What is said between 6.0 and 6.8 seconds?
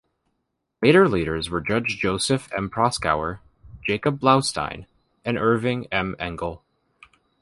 Engel.